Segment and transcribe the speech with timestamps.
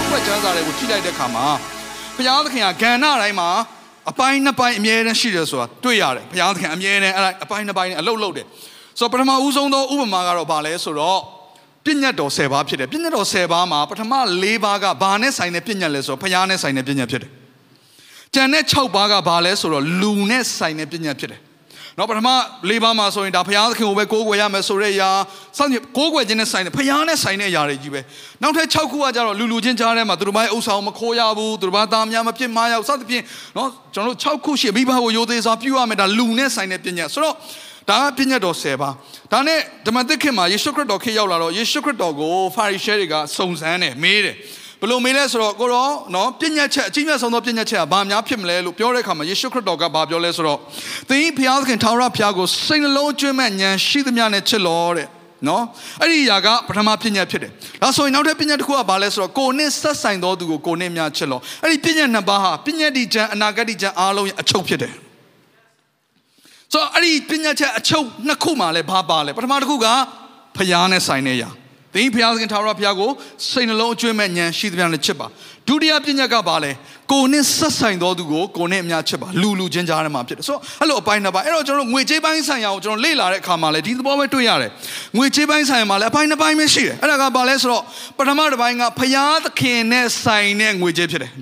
[0.00, 1.46] နှုတ်ဘက်ကျမ်းစာတွေကိုကြည့်လိုက်တဲ့အခါမှာ
[2.16, 3.50] ဘုရားသခင်ကဂန္ဓတိုင်းမှာ
[4.10, 8.46] အပိုင်းနှစ်ပိုင်းအမြဲတမ်းရှိတယ်ဆိုတာတွေ့ရတယ်ဘုရားသခင်အမြဲတမ်းအဲ့ဒါအပိုင်းနှစ်ပိုင်းနဲ့အလုပ်လုပ်တယ်
[8.98, 11.20] ဆိုတော့ပထမဦးဆုံးသောဥပမာကတော့ဗာလဲဆိုတော့
[11.84, 17.30] ပြည့်ညတ်တော်10ပါးဖြစ်တယ်ပြည့်ညတ်တော်10ပါးမှာပထမ4ပါးကဘာနဲ့ဆိုင်တဲ့ပြည့်ညတ်လဲဆိုတော့ဘုရားနဲ့ဆိုင်တဲ့ပြည့်ညတ်ဖြစ်တယ်
[18.34, 21.40] ကျန်တဲ့6ပါးကဘာလဲဆိုတော့လူနဲ့ဆိုင်တဲ့ပြည့်ညတ်ဖြစ်တယ်
[22.00, 22.28] နော်ပထမ
[22.70, 25.10] ၄ပါးမှာဆိုရင်ဒါဘုရားသခင်ကိုပဲကိုးကွယ်ရမယ်ဆိုတဲ့အရာ
[25.58, 28.00] စောင့်ကြည့်ကိုးကွယ်ခြင်းနဲ့ဆိုင်တဲ့ဘုရားနဲ့ဆိုင်တဲ့အရာတွေကြီးပဲ
[28.42, 33.24] နောက်ထပ်6ခုကကြတော့လူလူချင်းကြားထဲမှာသူတို့ဘာဥစ္စာကိုမခိုးရဘူးသူတို့ဘာသားများမပြစ်မှားရဘူးစသဖြင့်
[33.56, 37.34] နော်ကျွန်တော်တို့6ခုရှိမိဘကိုယိုသေးစွာပြုရမယ်ဒါလူနဲ့ဆိုင်တဲ့ပညာဆိုတော့
[37.88, 38.94] ဒါကပညာတော်10ပါး
[39.32, 44.36] ဒါနဲ့ဓမ္မသစ်ခင်မှာယေရှုခရစ်တော်ခေတ်ရောက်လာတော့ယေရှုခရစ်တော်ကိုဖာရိရှဲတွေကစုံစမ်းတယ်မေးတယ်
[44.80, 50.58] ဘလို့မေးလဲဆိုတော့ကိုရောနော်ပြည့်ညက်ချက်အကြီးမြတ်ဆုံးသောပြည့်ညက်ချက်ကဘာများဖြစ်မလဲလို့ပြောတဲ့အခါမှာယေရှုခရစ်တော်ကဘာပြောလဲဆိုတော့
[51.08, 55.08] သင်ဘုရားသခင်ထာဝရဘုရားကိုစိတ်နှလုံးကျွမ်းမဲ့ဉာဏ်ရှိသမျှနဲ့ချစ်လို့တဲ့
[55.48, 55.64] နော်
[56.00, 57.50] အဲ့ဒီအရာကပထမပြည့်ညက်ဖြစ်တယ်
[57.82, 64.92] ဒါဆိုရင်နောက်ထပ်ပြည့်ညက်တစ်ခုကဘာလဲဆိုတော့ကိုနဲ့ဆက်ဆိုင်သောသူကိုကိုနဲ့များချစ်လို့အဲ့ဒီပြည့်ညက်နှစ်ပါးဟာပြည့်ညက်ဒီကျမ်းအနာဂတ်ဒီကျမ်းအားလုံးရဲ့အချုပ်ဖြစ်တယ်
[66.72, 69.86] ဆိုတော့အဲ့ဒီပြည့်ညက်ချက်အချုပ်နှစ်ခုမှလည်းဘာပါလဲပထမတစ်ခုက
[70.56, 71.50] ဖျားနဲ့ဆိုင်တဲ့အရာ
[71.94, 73.10] သင်ဘုရားသခင်ထာဝရဘုရားကို
[73.50, 75.26] စိတ်နှလုံးအကျွမ်းမဲ့ဉာဏ်ရှိသမျှနဲ့ချစ်ပါ
[75.68, 76.70] ဒုတိယပညာကဘာလဲ
[77.12, 84.70] ကိုနဲ့ဆက်ဆိုင်သောသူကိုကိုနဲ့အများချစ်ပါလူလူချင်းကြားထဲမှာဖြစ်တယ်ဆိုတော့အဲ့လိုအပိုင်းနှစ်ပိုင်းအဲ့တော့ကျွန်တော်တို့ငွေကြေးပိုင်းဆိုင်ရာကိုကျွန်တော်လေ့လာတဲ့အခါမှာလည်းဒီသဘောပဲတွေ့ရတယ်
[85.16, 87.82] ငွေကြေးပိုင်းဆိုင်ရာမှာလည်းအပိုင်းနှစ်ပိုင်းပဲရှိတယ်အဲ့ဒါကဘာလဲဆိုတော့
[88.18, 91.32] ပထမတစ်ပိုင်းကဘုရားသခင်နဲ့ဆိုင်တဲ့ငွေကြေးဖြစ်တယ်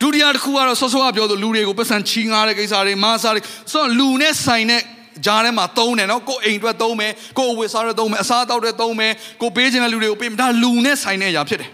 [0.00, 3.42] ဒုတိယတစ်ခုကတော့ဆော့ဆော့ကပြောသူလူတွေကိုပတ်စံချီငားတဲ့ကိစ္စတွေမာစားတွေ
[3.72, 4.82] ဆိုတော့လူနဲ့ဆိုင်တဲ့
[5.26, 9.12] ဂျားထဲမှာသုံးတယ်နော်ကိုအိမ်အတွက်သုံးမယ်ကိုအဝတ်စားအတွက်သုံးမယ်အစားအသောက်အတွက်သုံးမယ်
[9.42, 11.70] ကိုပေးခြင်းတဲ့လူတွေကိုပေးမယ်ဒါလူနဲ့ဆိုင်တဲ့အရာဖြစ်တယ်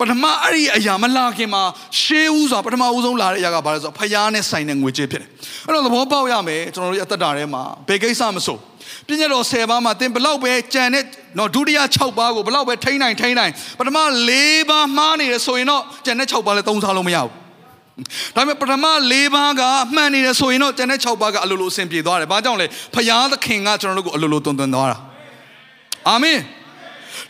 [0.00, 1.62] ပထမအဲ့ဒီအရာမလာခင်မှာ
[2.00, 5.28] ရှေးဦးဆိုတာပထမဦးဆုံးလာတဲ့အရာကဘာလဲဆိုတော့ဖျားနဲ့ဆိုင်တဲ့ငွေကြေးဖြစ်တယ်
[5.66, 8.58] အဲ့တော့သဘောပေါက်ရမယ်ကျွန်တော်တို့အသက်တာထဲမှာဘယ်ကိစ္စမဆို
[9.06, 11.04] ပြည့်ညတ်တော်10ပါးမှာသင်ဘလောက်ပဲကြံတဲ့
[11.38, 13.98] နော်ဒုတိယ6ပါးကိုဘလောက်ပဲထိန်းနိုင်ထိန်းနိုင်ပထမ
[14.34, 17.39] 4ပါးမှားနေရဆိုရင်တော့ကြံတဲ့6ပါးလည်းသုံးစားလို့မရဘူး
[18.36, 19.62] ဒါပေမဲ့ပထမ၄ပါးက
[19.94, 24.96] မှန်နေတယ်ဆိုရင်တော့ကျန်တဲ့6ပါးကအလိုလိုအဆင်ပြေသွားတယ်။ဘာကြောင့်လဲ။ဖယားသခင်ကကျွန်တော်တို့ကိုအလိုလိုတွင်တွင်သွားတာ။
[26.08, 26.38] အာမင်။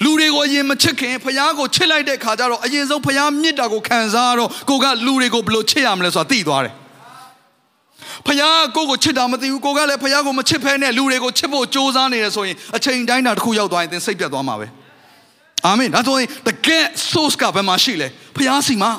[0.04, 6.74] လူတွေကိုအရင်မချစ်ခင်ဖယားကိုချစ်လိုက်တဲ့ခါကျတော့အရင်ဆုံးဖယားမြစ်တာကိုခံစားတော့ကိုကလူတွေကိုဘယ်လိုချစ်ရမလဲဆိုတာသိသွားတယ်။
[8.26, 14.66] ဖယားကိုကိုချစ်တာမသိဘူးကိုကလည်းဖယားကိုမချစ်ဖဲနဲ့လူတွေကိုချစ်ဖို့ကြိုးစားနေတယ်ဆိုရင်အချိန်တိုင်းတာတစ်ခုရောက်သွားရင်သင်စိတ်ပြတ်သွားမှာပဲ။
[15.66, 18.92] အာမင်။ဒါဆိုရင်တကယ် source ကဘယ်မှာရှိလဲ။ဖယားစီမှာ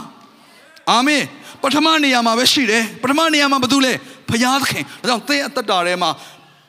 [0.92, 1.24] ။အာမင်။
[1.64, 3.94] ပထမနေရာမှာပဲရှိတယ်ပထမနေရာမှာဘာလို့လဲ
[4.30, 6.10] ဖယားသခင်ဒါကြောင့်သင်အသက်တာထဲမှာ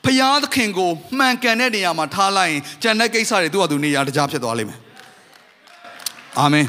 [0.05, 4.79] ဖယားသခင်ကိုမှန်ကန်တဲ့နေရာမှာထားလိုက်ရင်ကျန်တဲ့ကိစ္စတွေသူ့ဟာသူနေရာတကြားဖြစ်သွားလိမ့်မယ်
[6.39, 6.67] အာမင်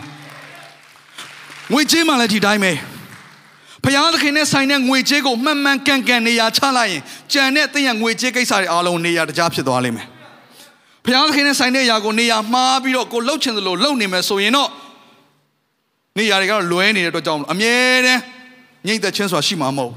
[1.72, 2.72] ငွေကြေးမှလည်းဒီတိုင်းပဲ
[3.84, 7.02] ဖယားသခင်နဲ့ဆိုင်တဲ့ငွေကြေးကိုမှန်မှန်ကန်ကန်နေရာချလိုက်ရင်
[7.32, 10.06] ကြံတဲ့သင်ရဲ့ငွေကြေးကိစ္စတွေအားလုံးနေရာတကြားဖြစ်သွားလိမ့်မယ်
[11.04, 14.68] ဖယားသခင်နဲ့ဆိုင်တဲ့အရာကိုနေရာမှားပြီးတော့ကိုလှုပ်ချင်သလိုလှုပ်နေမယ်ဆိုရင်တော့
[16.18, 17.74] နေရာတွေကတော့လွဲနေတဲ့အတွက်ကြောင့်အမြဲ
[18.06, 18.20] တမ်း
[18.86, 19.92] ညှိသက်ချင်းဆိုတာရှိမှာမဟုတ်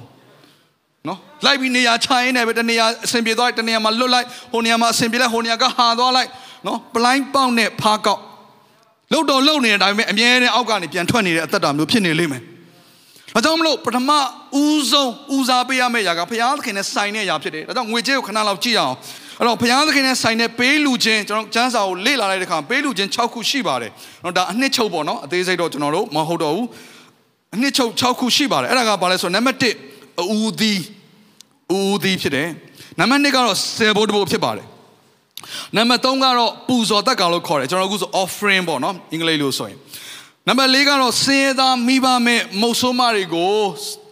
[1.08, 6.30] နော်လိုက်ပြီးနေရာချရင်လည်းပဲတနေရာအဆင်ပြေသွားတနေရာမှာလွတ်လိုက်ဟိုနေရာမှာအဆင်ပြေလိုက်ဟိုနေရာကဟာသွားလိုက်
[6.68, 8.22] နော်ပလိုင်းပေါက်နဲ့ဖားကောက်
[9.12, 12.42] လှုပ်တော့လှုပ်နေတယ်ဒါပေမဲ့အမြဲတမ်းအောက်ကနေပြန်ထွက်နေတဲ့အသက်တာမျိုးဖြစ်နေလိမ့်မယ်
[13.34, 14.10] ဒါကြောင့်မလို့ပထမ
[14.62, 18.96] ဦးဆုံးဦးစားပေးရမယ့်ຢာကဘုရားသခင်နဲ့ဆိုင်တဲ့ຢာဖြစ်တယ်ဒါကြောင့်ငွေကြေးကိုခဏလောက်ကြည့်အောင်
[19.40, 23.92] အဲ့တော့ဘုရားသခင်နဲ့ဆိုင်တဲ့ပေးလူချင်းကျွန်တော်ကျမ်းစာကိုလေ့လာလိုက်တဲ့အခါပေးလူချင်း6ခုရှိပါတယ်။
[24.24, 26.66] နော်ဒါအနှစ်ချုပ်ပေါ့နော်အသေးစိတ်တော့ကျွန်တော်တို့မဟုတ်တော့ဘူး။
[27.56, 29.58] အနှစ်ချုပ်6ခုရှိပါတယ်။အဲ့ဒါကဘာလဲဆိုတော့နံပါတ်
[29.94, 30.74] 1အူသီ
[31.72, 32.48] အူသီဖြစ်တယ်။
[33.00, 34.66] နံပါတ်2ကတော့ဆယ်ဘိုးတဘိုးဖြစ်ပါတယ်။
[35.76, 39.78] နံပါတ်3ကတော့ပူဇော်တက်ကောင်လို့ခေါ်တယ်ကျွန်တော်အခုဆို offering ပေါ့နော်အင်္ဂလိပ်လိုဆိုရင်
[40.48, 43.56] နံပါတ်4ကတော့စင်ရသားမိဘမဲ့မုတ်ဆိုးမတွေကို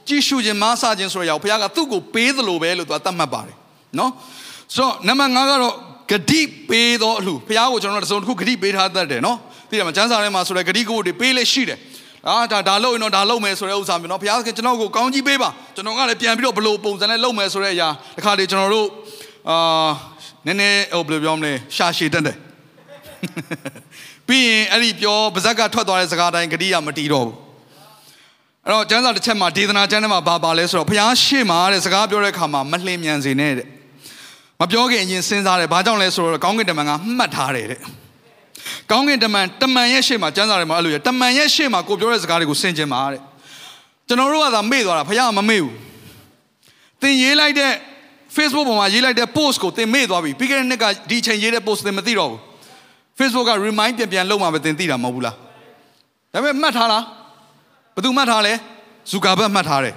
[0.08, 3.58] ကြည့်ရှုခြင်းမဆာခြင်းဆိုရအောင်ဘုရားကသူ့ကိုပေးသလိုပဲလို့သူကသတ်မှတ်ပါတယ်
[4.00, 4.12] နော်။
[4.74, 5.74] ဆိုတော့နံပါတ်5ကတော့
[6.12, 9.38] ဂတိပေးသောအလှဘုရားကိုကျွန်တော်တို့တစုံတစ်ခုဂတိပေးထားတတ်တယ်နော်
[9.70, 11.80] သိတယ်မကျမ်းစာထဲမှာဆိုတဲ့ဂတိကိုတွေပေးလေရှိတယ်
[12.28, 18.88] အာဒါဒါလုပ်ရင်တော့ဒါလုပ်မယ်ဆိုတဲ့ဥစ္စာမျိုးနော်ဘုရားကကျွန်တော်ကိုကောင်းကြီးပေးပါကျွန်တော်ကလည်းပြန်ပြီးတော့ဘလို့ပုံစံနဲ့လုပ်မယ်ဆိုတဲ့အရာတခါတည်းကျွန်တော်တို့
[19.50, 19.90] အာ
[20.46, 22.38] နည်းနည်းဟိုဘယ်လိုပြောမလဲရှာရှည်တက်တယ်
[24.28, 27.36] ပြီးရင်အဲ့ဒီပြောပါဇက်ကထွက်သွားတဲ့စကားတိုင်းဂတိရမတီးတော့ဘူး
[28.66, 33.68] အဲ့တော့ကျမ်းစာတစ်ချက်မှာဒေသနာကျမ်းထဲမှာဘာပါလဲဆိုတော့ဘုရားရှေ့မှာတဲ့စကားပြောတဲ့အခါမှာမလှင်မြန်စေနဲ့တဲ့
[34.60, 37.80] မပြောခင်အရင်စဉ်းစားတယ်ဘာကြောင့်လဲဆိုတော့ကောင်းကင်တမန်ကမှတ်ထားတယ်တဲ့
[38.92, 43.22] ကောင်းကင်တမန်တမန်ရဲ့ရှေ့မှာကျမ်းစာထဲမှာအဲ့လိုရတမန်ရဲ့ရှေ့မှာကိုပြောတဲ့စကားတွေကိုဆင်ခြင်ပါတဲ့
[44.08, 45.74] ကျွန်တော်တို့ကသာမေ့သွားတာဖခင်ကမမေ့ဘူး
[47.02, 47.72] သင်ရေးလိုက်တဲ့
[48.36, 52.40] Facebook ပေါ်မှာရေးလိုက်တဲ့ post ကိုသင်မေ့သွားပြီပြီးခဲ့တဲ့နှစ်ကဒီချိန်ရေးတဲ့ post သင်မသိတော့ဘူး
[53.20, 55.36] Facebook က remind ပြန်ပြန်လုပ်မှပဲသင်သိတာမဟုတ်ဘူးလား
[56.34, 57.04] ဒါပေမဲ့မှတ်ထားလား
[57.96, 58.54] ဘယ်သူမှတ်ထားလဲ
[59.12, 59.96] ဇူကာဘတ်မှတ်ထားတယ်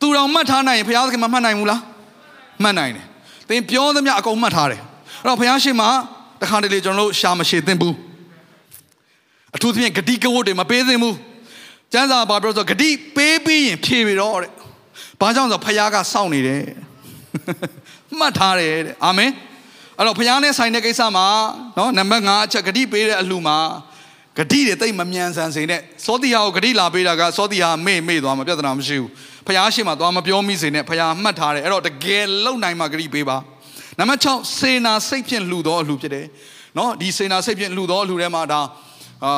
[0.00, 1.82] သူတော်မှတ်ထားနိုင်ရင်ဘုရားသခင်မမှတ်နိုင်ဘူးလား
[2.62, 3.06] မှတ်နိုင်တယ်
[3.48, 4.80] သင်ပြောသမျှအကုန်မှတ်ထားတယ်
[5.22, 5.88] အဲ့တော့ဘုရားရှင်မှာ
[6.40, 7.96] တခါတလေကျွန်တော်တို့ရှာမရှိသင့်ဘူး
[9.56, 11.16] အထူးသဖြင့်ဂတိကဝတ်တွေမပေးသင့်ဘူး
[11.92, 14.50] ကျမ်းစာဘာပြောဆိုဂတိပေးပြီးရင်ဖြေပြီတော့တဲ့
[15.20, 16.64] ဘာကြောင့်ဆိုဘုရားကစောင့်နေတယ်
[18.18, 19.32] မှတ်ထားတယ်တဲ့အာမင်
[19.96, 21.26] အဲ့တော့ဘုရားနဲ့ဆိုင်တဲ့ကိစ္စမှာ
[21.76, 23.58] နော်နံပါတ်5အချက်ဂတိပေးတဲ့အလှမှာ
[24.38, 29.10] ဂတိတွေတိတ်မမြန်ဆန်စေနဲ့စောတိဟာကိုဂတိလာပေးတာကစောတိဟာမေ့မေ့သွားမှာပြဿနာမရှိဘူး
[29.50, 33.36] ဖះရှိမှသွားမပြောမိစေနဲ့ဖះမှတ်ထားတယ်အဲ့တော့တကယ်လုံနိုင်မှဂတိပေးပါ
[33.98, 36.26] နံပါတ်6စေနာစိတ်ဖြင့်လှူသောအလှဖြစ်တယ်
[36.78, 38.60] နော်ဒီစေနာစိတ်ဖြင့်လှူသောအလှထဲမှာဒါ
[39.24, 39.32] အာ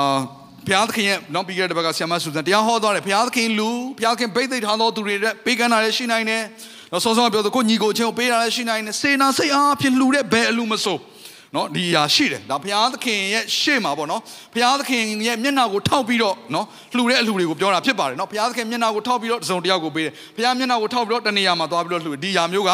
[0.67, 6.43] ဘုရားသခင်ရဲ့နောက်ပြီးခဲ့တဲ့ဘက်ကဆ iam ဆူဇန်တရားဟောသွားတယ်ဘုရားသခင်လူဘုရားသခင်ဗိတ်သိက်ထားသောသူတွေတဲ့ပေးကမ်းတာလည်းရှိနိုင်တယ်
[6.93, 11.00] တော့စောစောပြောသူကိုညီကိုချင်းကိုပေးတာလည်းရှိနိုင်တယ်စေနာစိတ်အားဖြင့်လှူတဲ့ဘယ်အလှမဆိုး
[11.56, 14.20] နော်ဒီဟာရှိတယ်ဒါဘုရားသခင်ရဲ့ရှေ့မှာပေါ့နော်
[14.54, 16.66] ဘုရားသခင်ရဲ့မျက်နှာကိုထောက်ပြီးတော့နော်
[16.96, 22.70] လှူတဲ့အလှတွေကိုပြောတာဖြစ်ပါတယ်နော်ဘုရားသခင်မျက်နှာကိုထောက်ပြီးတော့တစုံတစ်ယောက်ကိုပေးတယ်ဘုရားမျက်နှာကိုထောက်ပြီးတော့တနေရာမှာသွားပြီးတော့လှူဒီဟာမျိုးက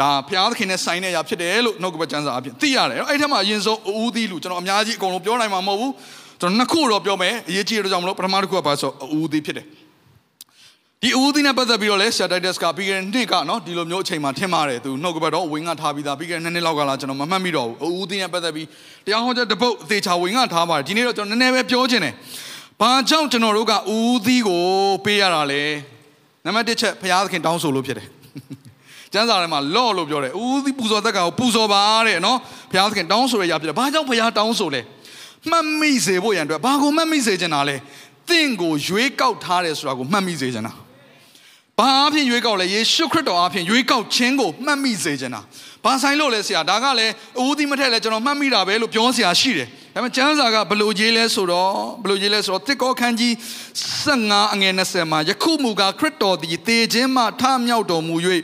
[0.00, 5.92] ဒါဘုရားသခင်နဲ့ဆိုင်တဲ့အရာဖြစ်တယ်လို့နှုတ်ကပတ်ကျမ်းစာအဖြစ်သိရတယ်အဲ့ဒီထဲမှာအရင်ဆုံးအဦးသီးလူကျွန်တော်အများကြီးအကုန်လုံးပြောနိုင်မှာမဟုတ်ဘူး
[6.40, 9.66] ကျွန်တော်နှစ်ခုတော့ပြောမယ်အရေးကြီးတဲ့ကြောင့်မလို့ပထမတစ်ခုကဘာဆိုအဦးသီးဖြစ်တယ်
[11.02, 18.66] ဒီအူဒီနဲ့ပတ်သက်ပြီးတော့လဲဆရာတိုက်တက်စ်ကပြီးခဲ့တဲ့နှစ်ကနော်ဒီလိုမျိုးအချိန်မှာထင်ပါတယ်သူနှုတ်ကပတ်တော့ဝင်းကထားပြီးသားပြီးခဲ့တဲ့နှစ်နှစ်လောက်ကလာကျွန်တော်မမှတ်မိတော့ဘူးအူဒီနဲ့ပတ်သက်ပြီး
[19.06, 22.14] တရားဟောချက်တစ်ပုတ်အသေးချာဝင်းကထားပါတယ်ဒီနေ့တော့ကျွန်တော်နည်းနည်းပဲပြောချင်တယ်
[22.80, 24.62] ဘာကြောင့်ကျွန်တော်တို့ကအူဒီကို
[25.04, 25.62] ပေးရတာလဲ
[26.44, 28.08] နံပါတ်1ချက်ဘုရားသခင်တောင်းဆိုလို့ဖြစ်တယ်
[29.12, 32.38] ကျမ်းစာထဲမှာလော့လို့ပြောတယ်။ဦးသီးပူဇော်သက်ကောင်ပူဇော်ပါတဲ့နော်။
[32.70, 34.80] ဘုရားသခင်တောင်းဆိုရရဖြစ်တယ်။ဘာကြောင့်ဘုရားတောင်းဆိုလဲ။
[35.50, 37.76] မှတ်မိစေဖို့ရန်အတွက်ဘာကိုမှတ်မိစေချင်တာလဲ။
[38.28, 40.74] သင်ကိုရွေးကောက်ထားတယ်ဆိုတာကိုမှတ်မိစေချင်တာ။
[41.78, 45.40] ဘာအဖြစ်ရွေးကောက်လဲယေရှုခရစ်တော်အဖြစ်ရွေးကောက်ခြင်းကိုမှတ်မိစေချင်တာ
[45.84, 51.72] ဘာဆိုင်လို့လဲဆရာဒါကလည်းအဦးသီးမထက်လဲကျွန်တော်မှတ်မိတာပဲလို့ပြောဆရာရှိတယ်ဒါပေမဲ့ကျမ်းစာကဘလို့ရေးလဲဆိုတော့
[52.02, 53.32] ဘလို့ရေးလဲဆိုတော့တစ်ကောခန်းကြီး
[53.94, 58.14] 15အငယ်20မှာယခုမူကားခရစ်တော်သည်တေခြင်းမှထမြောက်တော်မူ၍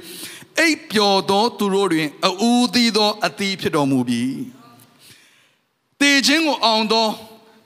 [0.59, 4.23] အိပ်ပျော်သောသူတို့တွင်အဦးသီးသောအသီးဖြစ်တော်မူပြီ
[6.01, 7.09] တေခြင်းကိုအောင်သော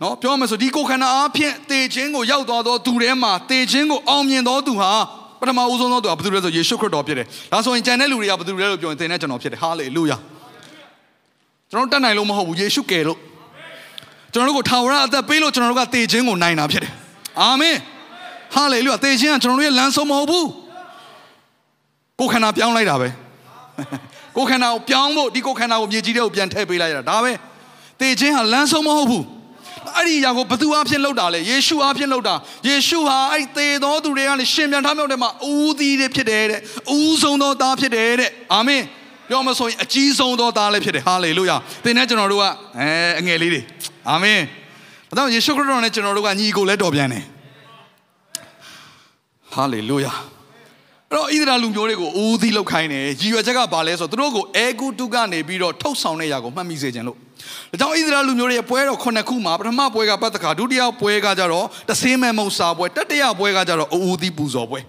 [0.03, 4.93] နော်ပြောမယ်ဆိုဒီကိုခန္ဓာအားဖြင့်တေခြင်းကိုရောက်သွားသောသူထဲမှာတေခြင်းကိုအောင်မြင်သောသူဟာ
[5.41, 10.17] ပထမဦးဆုံးသောသူကဘယ်သူလဲဆိုယေရှုခရစ်တော်ဖြစ်တယ်။ဒါဆိုရင်ကျန်တဲ့လူတွေကဘယ်သူလဲလို့ပြောရင်သင်နဲ့ကျွန်တော်ဖြစ်တယ်။ဟာလေလုယာ။
[11.71, 13.19] ကျွန်တော်တတ်နိုင်လို့မဟုတ်ဘူးယေရှုကယ်လို့
[14.33, 16.93] ကျွန်တော်တို့ကိုထာဝရအသက်ပေးလို့ကျွန်တော်တို့ကတေခြင်းကိုနိုင်တာဖြစ်တယ်။
[17.41, 17.77] အာမင်။
[18.55, 20.45] ဟာလေလုယာတေခြင်းကကျွန်တော်တို့ရဲ့လမ်းဆုံးမဟုတ်ဘူး။
[22.19, 23.09] ကိုယ်ခန္ဓာပြောင်းလိုက်တာပဲ။
[24.37, 27.33] ကိုယ်ခန္ဓာကိုပြောင်းဖို့ဒီကိုယ်ခန္ဓာကိုမြေကြီးတဲ့ကိုပြန်ထည့်ပေးလိုက်တာဒါပဲ။
[28.01, 29.25] တေခြင်းဟာလမ်းဆုံးမဟုတ်ဘူး။
[29.99, 32.35] အဲ့ဒီအရာကိုဘသူအဖြစ်လုပ်တာလဲယေရှုအဖြစ်လုပ်တာ
[32.69, 36.61] ယေရှုဟာအဲ့သေသောသူတွေကနေရှင်ပြန်ထမြောက်တဲ့မှာဦးသီးတွေဖြစ်တယ်တဲ့
[36.91, 38.83] အဦးဆုံးသောသားဖြစ်တယ်တဲ့အာမင်
[39.29, 42.45] ပြောမဆိုရင်အကြီးဆုံးသောသားလည်းဖြစ်တယ်ဟာလေလုယာသင်နဲ့ကျွန်တော်တို့က
[42.79, 42.91] အဲ
[43.21, 43.61] အငယ်လေးတွေ
[44.11, 44.41] အာမင်
[45.09, 47.25] ဒါကြောင့်ယေရှုခရစ်တော်နဲ့ကျွန်တော်တို့ကညီကိုလဲတော်ပြန်တယ်
[49.55, 50.13] ဟာလေလုယာ
[51.11, 57.19] အဲ့တော့ဣသရေလလူမျိုးတွေကိုဦးသီးလောက်ခိုင်းတယ်ရည်ရွယ်ချက်ကဘာလဲဆိုတော့သူတို့ကိုအဲဂုတုကနေပြီးတော့ထုတ်ဆောင်တဲ့ຢာကိုမှတ်မိစေခြင်းလို့
[57.71, 64.81] ဒါကြောင့်ဣသရေလလူမျိုးတွေရဲ့ပွဲတော်ခုနှစ်ခုမှာပထမပွဲကပတ်သက်ခါဒုတိယပွဲကကြတော့တဆေးမဲမုံစာပွဲတတိယပွဲကကြတော့အူသီးပူဇော်ပွဲ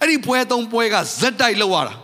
[0.00, 1.94] အဲ့ဒီပွဲသုံးပွဲကဇက်တိုက်လောက်ရတာ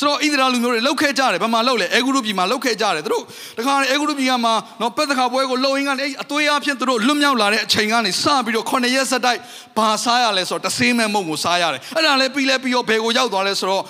[0.00, 3.24] ဆိုတော့ဣသရေလလူမျိုးတွေလောက်ခဲ့ကြတယ်ဘာမှလောက်လဲအေဂုရုပြည်မှာလောက်ခဲ့ကြတယ်သူတို့
[3.58, 4.50] တခါအေဂုရုပြည်ကမှ
[4.80, 9.40] နော်ပတ်သက်ခါပွဲကိုလှုပ်ရင်းကနေအသွေးအဖြစ်သူတို့လွတ်မြောက်လာတဲ့အချိန်ကနေစပြီးတော့9ရက်ဇက်တိုက်
[9.76, 13.82] ဘာစားရလဲဆိုတော့တဆေးမဲမုံကိုစားရတယ်အဲ့ဒါလည်းပြီးလဲပြီးတော့ဘယ်ကိုရောက်သွားလဲဆိုတော့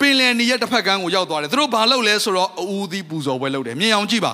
[0.00, 4.32] ပင်လယ်နီရဲ့တစ်ဖက်ကမ်းကိုရောက်သွားတယ်သူတို့ဘာလုပ်လဲဆိုတော့အူသီးပူဇော်ပွဲလုပ်တယ်မြင်အောင်ကြည့်ပါ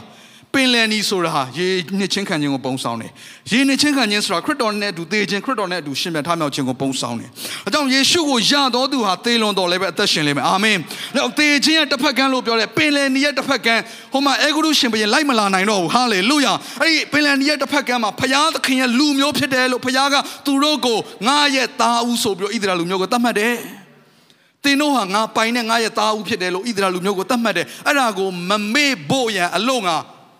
[0.54, 3.11] ပင်လယ်နီဆိုတာဟာရေနှစ်ချင်းခံခြင်းကိုပုံဆောင်တယ်။
[3.52, 7.28] ရေနှစ်ချင်းခံခြင်းဆိုတာခရစ်တော်နဲ့အတူသေခြင်းခရစ်တော်နဲ့အတူရှင်ပြန်ထမြောက်ခြင်းကိုပုံဆောင်တယ်။
[7.69, 10.76] အကြောင်းယေရှုကိုယတော်သူဟာသေလွန်တော်လည်းပဲအသက်ရှင်လိမ့်မယ်။အာမင်။
[11.16, 16.52] နောက်သေခြင်းရဲ့တစ်ဖက်ကန်းလို့ပြောတယ်ပင်လယ်နီရဲ့တစ်ဖက်ကန်းဟိုမှာအေဂရုရှင်ဘုရင်လိုက်မလာနိုင်တော့ဘူး။ဟာလေလုယာ။
[16.83, 20.16] အဲ့ဒီပင်လယ်နီရဲ့တစ်ဖက်ကန်းမှာဖခင်သခင်ရဲ့လူမျိုးဖြစ်တယ်လို့ဖခင်က
[20.47, 23.54] သူတို့ကိုငါရဲ့သားဦးဆိုပြီးတော့ဣသရေလလူမျိုးကိုသတ်မှတ်တယ်။
[24.64, 29.97] သင်တို့ဟာငါပိုင်နဲ့ငါရဲ့သားဦးဖြစ်တယ်လို့ဣသရေလလူမျိုးကိုသတ်မှတ်တယ်။အဲ့ဒါကိုမမေ့ဖို့ရန်အလို့ငါ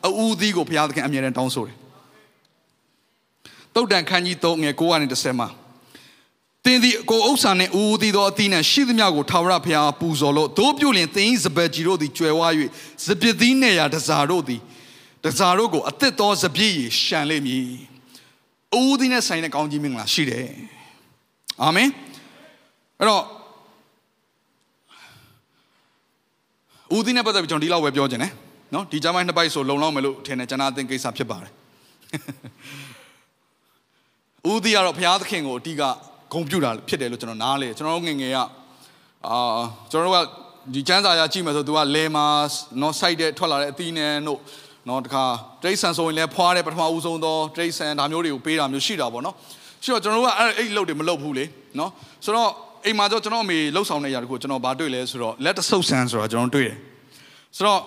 [0.07, 1.76] အဦးသီးကိုဘုရားသခင်အမြဲတမ်းတောင်းဆိုတယ်
[3.75, 5.49] တုတ်တန်ခန်းကြီး3ငယ်9ကနေ10မှာ
[6.64, 12.40] တင်းသည်ကိုဥစ္စာနှင့်ဦးသီးသောအသီးနှင့်ရှိသမျှကိုထာဝရဘုရားပူဇော်လို့တို့ပြုလင်သင်၏စပယ်ကြီးတို့သည်ကျွယ်ဝ၍
[13.07, 14.61] စပစ်သီးနေရာတစားတို့သည်
[15.25, 17.66] တစားတို့ကိုအသစ်သောစပြည့်ရရှံလိမ့်မည်
[18.80, 20.49] ဦးသီးနဲ့ဆိုင်တဲ့ကောင်းကြီးမင်္ဂလာရှိတယ်
[21.62, 21.88] အာမင်
[22.99, 23.25] အဲ့တော့
[26.97, 28.33] ဦးသီးနဲ့ပတ်သက်ပြီးကျွန်တော်ဒီလောက်ပဲပြောချင်တယ်
[28.75, 31.53] နော်ဒီကျမ်းပိုင်းနှစ်ပိုက်ဆိုလုံလောက်မယ်လို့ထင်တယ်ကျွန်တော်အသင်ကိစ္စဖြစ်ပါတယ်
[34.50, 35.83] ဦးသီးကတော့ဘုရားသခင်ကိုအတိက
[36.33, 38.39] ဂုဏ်ပြုတာဖြစ်တယ်လို့ကျွန်တော်နားလေကျွန်တော်တို့ငငယ်က
[39.29, 39.61] အာ
[39.91, 40.19] ကျွန်တော်တို့က
[40.75, 42.27] ဒီကျမ်းစာရကြည့်မယ်ဆိုသူကလဲမာ
[42.81, 44.39] နော် site တဲ့ထွက်လာတဲ့အသီးနှံတို့
[44.89, 45.25] နော်တခါ
[45.62, 49.35] တရိတ်ဆန်ဆိုရင်လည်းဖွားတဲ့ပထမဦးဆုံးသောတရိတ်ဆန်ဒါမျိုးတွေကိုပေးတာမျိုးရှိတာပေါ့နော်
[49.85, 51.45] ရှိတော့ကျွန်တော်တို့ကအဲ့အဲ့လုတ်တွေမလုတ်ဘူးလေ
[51.79, 51.91] နော်
[52.25, 52.50] ဆိုတော့
[52.87, 56.77] အိမ်မှာတော့ကျွန်တော်အမေလှုပ်ဆောင်နေရတခုကျွန်တော်ဘာတွေ့လဲဆိုတော့လက်တဆုပ်ဆန်းဆိုတာကျွန်တော်တွေ့တယ်
[57.57, 57.81] ဆိုတော့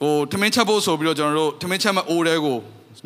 [0.00, 2.58] ဟိုထမင်းချက်ဖို့ဆိုပြီးတော့ကျွန်တော်တို့ထမင်းချက်မဲ့အိုးတဲကို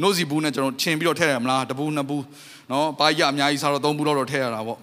[0.02, 2.24] နို့စီဘူးနဲ့ကျွန်တော်ချင်းပြီးတော့ထည့်ရမလားတပူးနှစ်ပူး
[2.70, 4.78] နော်ပါရအများကြီးစားတော့သုံးပူးတော့ထည့်ရတာပေါ့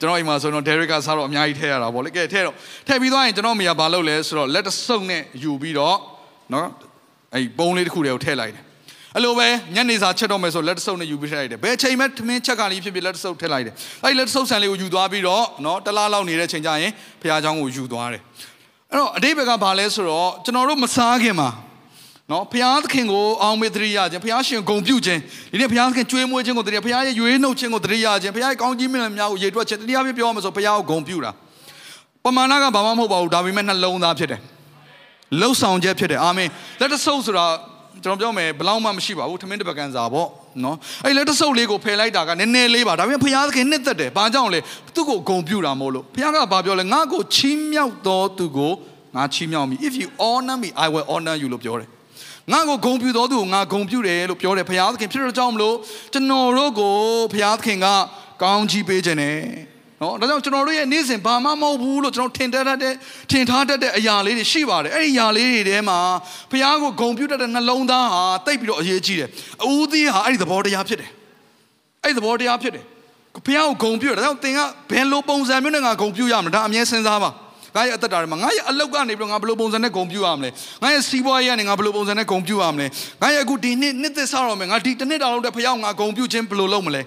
[0.00, 2.54] ကျွန်တော်အိမ်မှာဆိုတော့ Derek ကစားတော့အများကြီးထည့်ရတာပေါ့လေကဲထည့်တော့
[2.86, 5.96] ထည့်ပြီးသွားရင်ကျွန်တော်မိကဘာလုပ်လဲဆိုတော့လက်တဆုပ်နဲ့ယူပြီးတော့
[6.52, 6.68] နော်
[7.34, 8.62] အဲ့ပုံးလေးတစ်ခုတည်းကိုထည့်လိုက်တယ်
[9.14, 18.22] အဲ့လိုပဲညနေစာချက်တော့မယ်ဆိုလက်တဆုပ်နဲ့ယူပြီးထည့်လိုက်တယ်ဘယ်ချိန်မှထမင်းချက်ကလေးဖြစ်ဖြစ်လက်တဆုပ်ထည့်လိုက်တယ်အဲ့လက်တဆုပ်ဆန်လေးကိုယူသွားပြီးတော့နော်တလားလောက်နေတဲ့ချိန်ကျရင်ဖခင်เจ้าကိုယူသွားတယ်
[18.91, 21.49] အဲ့တော့အတိတ်ဘက်ကဘာလဲဆိုတော့ကျွန်တော်တို့မစားခင်မှာ
[22.31, 25.19] နော်ဘုရားသခင်ကိုအောင်မေတ္တရိယခြင်းဘုရားရှင်ဂုံပြုခြင်း
[25.51, 31.31] ဒီနေ့ဘုရားသခင်ကြွေးမွေးခြင်းကိုတရိယာဘုရားရဲ့ရွေးနှုတ်ခြင်းကိုတရိယာခြင်းဘုရားရဲ့ကောင်းကြီးမြတ်များကိုရေတွက်ခြင်းတရိယာပြပြောရမယ်ဆိုဘုရားကိုဂုံပြုတာ
[32.23, 34.41] ပမာဏကဘာမှမဟုတ်ပါဘူးဒါပေမဲ့နှလုံးသားဖြစ်တယ်
[35.39, 37.45] လှုပ်ဆောင်ချက်ဖြစ်တယ်အာမင်လက်တဆုပ်ဆိုတာ
[38.03, 40.27] ကျွန်တော်ပြောမယ်ဘလောက်မှမရှိပါဘူးထမင်းတစ်ပကံစာပေါ့
[40.63, 44.59] နော်အဲ့လက်တဆုပ်လေးကိုဖယ်လိုက်တာကနည်းနည်းလေးပါဒါပေမဲ့ဘုရားသခင်နှစ်သက်တယ်ဘာကြောင့်လဲ
[44.95, 48.73] သူ့ကိုဂုံပြုတာမို့လို့ဘုရားကဘာပြောလဲငါ့ကိုချီးမြှောက်တော်သူကို
[49.15, 51.89] ငါချီးမြှောက်မည် if you honor me i will honor you လို့ပြောတယ်
[52.51, 55.75] ငါ့ကိုဂုံပြူတော်သူကိုငါဂုံပြူတယ်လို့ပြောတယ်ဘုရားသခင်ဖြစ်တဲ့ကြောင့်မလို့
[56.13, 56.95] ကျွန်တော်တို့ကို
[57.33, 57.87] ဘုရားသခင်က
[58.43, 59.37] ကောင်းချီးပေးခြင်းနဲ့
[60.01, 62.93] နော်ဒါကြောင့်ကျွန်တော်တို့ရဲ့နေ့စဉ်ဘာမှမဟုတ်ဘူးလို့ကျွန်တော်ထင်တတ်တဲ့
[63.31, 65.97] ထင်ထားတတ်တဲ့အရာလေးတွေရှိပါတယ်အဲ့ဒီအရာလေးတွေထဲမှာ
[66.51, 69.29] ဘုရားကိုဂုံပြူတတ်တဲ့နှလုံးသားဟာတိတ်ပြီးတော့အရေးကြီးတယ်
[69.63, 71.09] အဦးသီးဟာအဲ့ဒီသဘောတရားဖြစ်တယ်
[72.03, 72.83] အဲ့ဒီသဘောတရားဖြစ်တယ်
[73.45, 74.59] ဘုရားကိုဂုံပြူတယ်ဒါကြောင့်သင်က
[74.91, 77.31] ဘယ်လိုပုံစံမျိုးနဲ့ငါဂုံပြူရမလဲဒါအမြဲစဉ်းစားပါ
[77.75, 80.49] ငါရဲ့အသက်တာတွေမှာငါရဲ့အလောက်ကနေပြီးတော့ငါဘယ်လိုပုံစံနဲ့ဂုံပြူရမလဲ
[80.83, 82.87] ငါရဲ့စီးပွားရေးကနေငါဘယ်လိုပုံစံနဲ့ဂုံပြူရမလဲ
[83.21, 87.01] ငါရဲ့အခုဒီနှစ်နှစ်သက်ဆောက်ရမယ်ငါဒီတစ်နှစ်တောင်လုံးတဲ့ဖယောင်းငါဂုံပြူခြင်းဘယ်လိုလုပ်မလဲ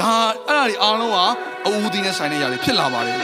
[0.00, 0.12] ဒါ
[0.48, 1.24] အဲ့ဒါတွေအားလုံးဟာ
[1.66, 3.16] အဦးသီးနဲ့ဆိုင်တဲ့ຢာတွေဖြစ်လာပါတယ်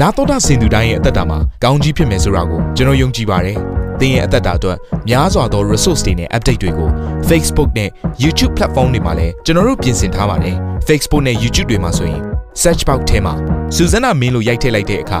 [0.00, 3.58] နာတော်တာစင်သူတိုင်းရဲ့အသက်တာမှာကောင်းကြီးဖြစ်မယ်ဆိုတာကိုကျွန်တော်ယုံကြည်ပါတယ်။
[4.00, 4.78] သင်ရဲ့အသက်တာအတွက်
[5.08, 6.88] များစွာသော resource တွေနဲ့ update တွေကို
[7.28, 7.90] Facebook နဲ့
[8.22, 10.56] YouTube platform တွေမှာလည်းကျွန်တော်တို့ပြင်ဆင်ထားပါတယ်။
[10.88, 12.20] Facebook နဲ့ YouTube တွေမှာဆိုရင်
[12.62, 13.34] search box ထဲမှာ
[13.76, 15.20] စုစွမ်းနာမင်းလို့ရိုက်ထည့်လိုက်တဲ့အခါ